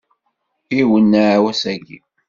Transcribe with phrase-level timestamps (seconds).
[0.79, 1.97] Iwenneɛ wass-aki.